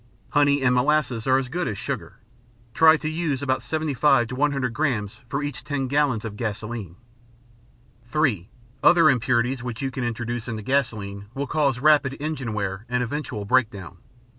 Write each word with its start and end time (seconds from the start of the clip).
Honey 0.29 0.63
and 0.63 0.73
molasses 0.73 1.27
are 1.27 1.37
as 1.37 1.47
good 1.47 1.67
as 1.67 1.77
sugar. 1.77 2.17
Try 2.73 2.97
to 2.97 3.07
use 3.07 3.43
about 3.43 3.59
75–100 3.59 4.73
grams 4.73 5.19
for 5.29 5.43
each 5.43 5.63
10 5.63 5.87
gallons 5.89 6.25
of 6.25 6.35
gasoline. 6.37 6.95
(3) 8.09 8.49
Other 8.81 9.11
impurities 9.11 9.61
which 9.61 9.83
you 9.83 9.91
can 9.91 10.03
introduce 10.03 10.47
into 10.47 10.63
gasoline 10.63 11.27
will 11.35 11.45
cause 11.45 11.77
rapid 11.77 12.17
engine 12.19 12.55
wear 12.55 12.83
and 12.89 13.03
eventual 13.03 13.45
breakdown. 13.45 13.97